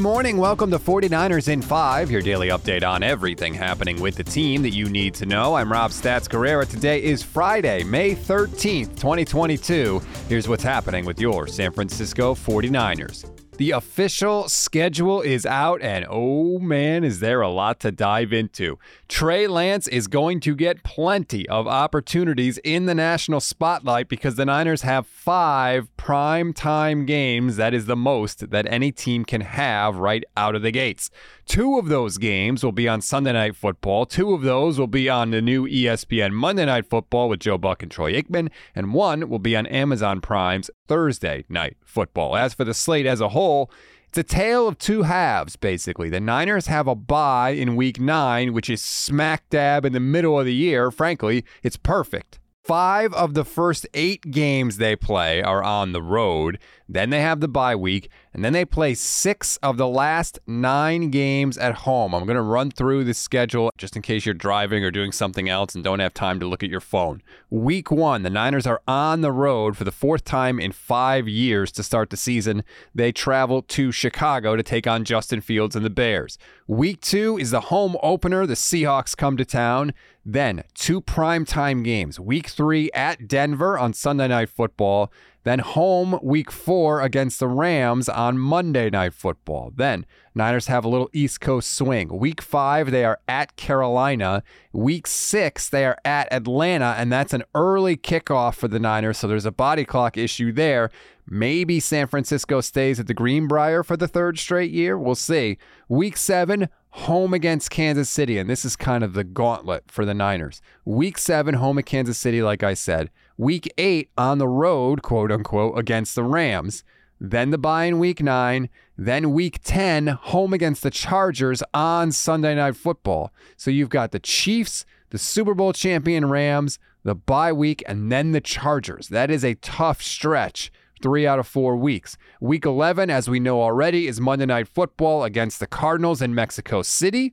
[0.00, 0.36] morning.
[0.36, 4.70] Welcome to 49ers in 5, your daily update on everything happening with the team that
[4.70, 5.54] you need to know.
[5.54, 6.66] I'm Rob Stats Guerrera.
[6.68, 10.00] Today is Friday, May 13th, 2022.
[10.28, 13.39] Here's what's happening with your San Francisco 49ers.
[13.60, 18.78] The official schedule is out, and oh man, is there a lot to dive into.
[19.06, 24.46] Trey Lance is going to get plenty of opportunities in the national spotlight because the
[24.46, 27.56] Niners have five prime time games.
[27.56, 31.10] That is the most that any team can have right out of the gates.
[31.50, 34.06] Two of those games will be on Sunday Night Football.
[34.06, 37.82] Two of those will be on the new ESPN Monday Night Football with Joe Buck
[37.82, 42.36] and Troy Aikman, and one will be on Amazon Prime's Thursday Night Football.
[42.36, 43.68] As for the slate as a whole,
[44.06, 46.08] it's a tale of two halves, basically.
[46.08, 50.38] The Niners have a bye in week nine, which is smack dab in the middle
[50.38, 50.92] of the year.
[50.92, 52.38] Frankly, it's perfect.
[52.62, 56.60] Five of the first eight games they play are on the road.
[56.92, 61.10] Then they have the bye week, and then they play six of the last nine
[61.10, 62.12] games at home.
[62.12, 65.48] I'm going to run through the schedule just in case you're driving or doing something
[65.48, 67.22] else and don't have time to look at your phone.
[67.48, 71.70] Week one, the Niners are on the road for the fourth time in five years
[71.72, 72.64] to start the season.
[72.92, 76.38] They travel to Chicago to take on Justin Fields and the Bears.
[76.66, 78.46] Week two is the home opener.
[78.46, 79.92] The Seahawks come to town.
[80.24, 82.18] Then two primetime games.
[82.18, 85.12] Week three at Denver on Sunday Night Football.
[85.42, 89.72] Then home week four against the Rams on Monday Night Football.
[89.74, 92.18] Then Niners have a little East Coast swing.
[92.18, 94.42] Week five, they are at Carolina.
[94.72, 99.18] Week six, they are at Atlanta, and that's an early kickoff for the Niners.
[99.18, 100.90] So there's a body clock issue there.
[101.26, 104.98] Maybe San Francisco stays at the Greenbrier for the third straight year.
[104.98, 105.58] We'll see.
[105.88, 110.14] Week seven, home against Kansas City, and this is kind of the gauntlet for the
[110.14, 110.60] Niners.
[110.84, 113.10] Week seven, home at Kansas City, like I said.
[113.40, 116.84] Week eight on the road, quote unquote, against the Rams.
[117.18, 118.68] Then the bye in week nine.
[118.98, 123.32] Then week 10, home against the Chargers on Sunday Night Football.
[123.56, 128.32] So you've got the Chiefs, the Super Bowl champion Rams, the bye week, and then
[128.32, 129.08] the Chargers.
[129.08, 130.70] That is a tough stretch
[131.00, 132.18] three out of four weeks.
[132.42, 136.82] Week 11, as we know already, is Monday Night Football against the Cardinals in Mexico
[136.82, 137.32] City.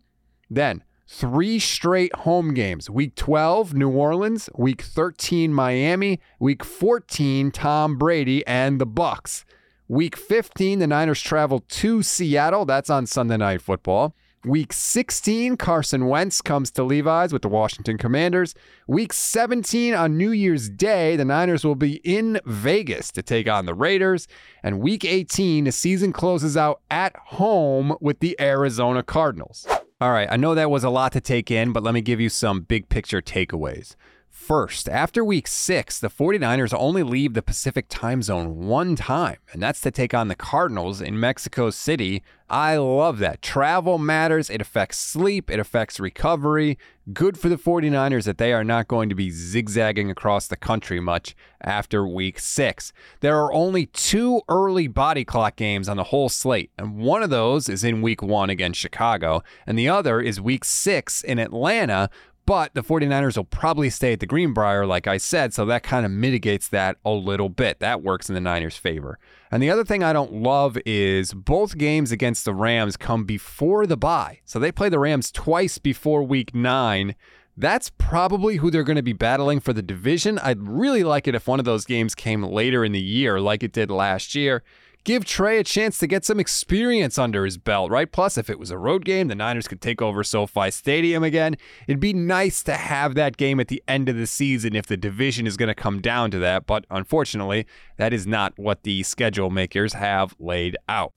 [0.49, 2.89] Then three straight home games.
[2.89, 4.49] Week 12, New Orleans.
[4.55, 6.19] Week 13, Miami.
[6.39, 9.45] Week 14, Tom Brady and the Bucs.
[9.87, 12.65] Week 15, the Niners travel to Seattle.
[12.65, 14.13] That's on Sunday Night Football.
[14.45, 18.53] Week 16, Carson Wentz comes to Levi's with the Washington Commanders.
[18.87, 23.65] Week 17, on New Year's Day, the Niners will be in Vegas to take on
[23.65, 24.27] the Raiders.
[24.61, 29.67] And week 18, the season closes out at home with the Arizona Cardinals.
[29.99, 32.19] All right, I know that was a lot to take in, but let me give
[32.19, 33.95] you some big picture takeaways.
[34.37, 39.61] First, after week six, the 49ers only leave the Pacific time zone one time, and
[39.61, 42.23] that's to take on the Cardinals in Mexico City.
[42.49, 43.41] I love that.
[43.41, 46.77] Travel matters, it affects sleep, it affects recovery.
[47.11, 51.01] Good for the 49ers that they are not going to be zigzagging across the country
[51.01, 52.93] much after week six.
[53.19, 57.31] There are only two early body clock games on the whole slate, and one of
[57.31, 62.09] those is in week one against Chicago, and the other is week six in Atlanta.
[62.47, 66.05] But the 49ers will probably stay at the Greenbrier, like I said, so that kind
[66.05, 67.81] of mitigates that a little bit.
[67.81, 69.19] That works in the Niners' favor.
[69.51, 73.85] And the other thing I don't love is both games against the Rams come before
[73.85, 74.39] the bye.
[74.45, 77.15] So they play the Rams twice before week nine.
[77.57, 80.39] That's probably who they're going to be battling for the division.
[80.39, 83.61] I'd really like it if one of those games came later in the year, like
[83.61, 84.63] it did last year
[85.03, 88.11] give Trey a chance to get some experience under his belt, right?
[88.11, 91.57] Plus, if it was a road game, the Niners could take over SoFi Stadium again.
[91.87, 94.97] It'd be nice to have that game at the end of the season if the
[94.97, 97.65] division is going to come down to that, but unfortunately,
[97.97, 101.13] that is not what the schedule makers have laid out.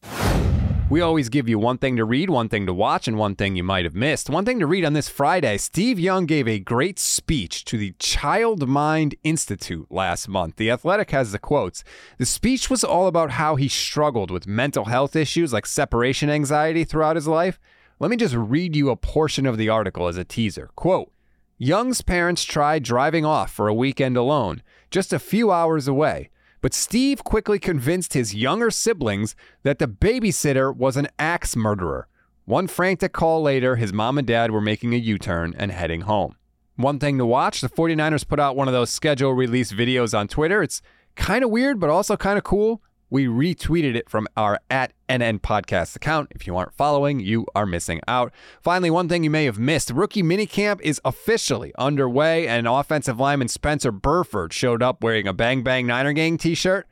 [0.91, 3.55] We always give you one thing to read, one thing to watch, and one thing
[3.55, 4.29] you might have missed.
[4.29, 7.95] One thing to read on this Friday Steve Young gave a great speech to the
[8.01, 10.57] Child Mind Institute last month.
[10.57, 11.85] The Athletic has the quotes.
[12.19, 16.83] The speech was all about how he struggled with mental health issues like separation anxiety
[16.83, 17.61] throughout his life.
[18.01, 20.71] Let me just read you a portion of the article as a teaser.
[20.75, 21.13] Quote
[21.57, 24.61] Young's parents tried driving off for a weekend alone,
[24.91, 26.31] just a few hours away.
[26.61, 32.07] But Steve quickly convinced his younger siblings that the babysitter was an axe murderer.
[32.45, 36.03] One frantic call later, his mom and dad were making a U turn and heading
[36.03, 36.37] home.
[36.77, 40.29] One thing to watch the 49ers put out one of those schedule release videos on
[40.29, 40.63] Twitter.
[40.63, 40.83] It's
[41.15, 42.83] kind of weird, but also kind of cool.
[43.11, 46.31] We retweeted it from our at NN Podcast account.
[46.31, 48.33] If you aren't following, you are missing out.
[48.63, 53.49] Finally, one thing you may have missed rookie minicamp is officially underway, and offensive lineman
[53.49, 56.87] Spencer Burford showed up wearing a Bang Bang Niner Gang t shirt.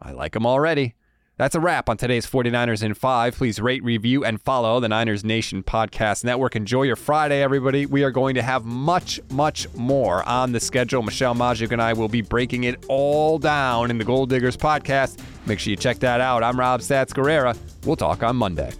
[0.00, 0.94] I like him already.
[1.36, 3.36] That's a wrap on today's 49ers in 5.
[3.36, 6.56] Please rate, review, and follow the Niners Nation Podcast Network.
[6.56, 7.86] Enjoy your Friday, everybody.
[7.86, 11.00] We are going to have much, much more on the schedule.
[11.00, 15.20] Michelle Magdziuk and I will be breaking it all down in the Gold Diggers Podcast.
[15.48, 16.44] Make sure you check that out.
[16.44, 17.56] I'm Rob Stats Guerrera.
[17.86, 18.70] We'll talk on Monday.